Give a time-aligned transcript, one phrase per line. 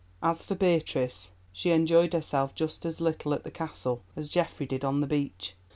[0.23, 4.83] As for Beatrice, she enjoyed herself just as little at the Castle as Geoffrey did
[4.83, 5.53] on the beach.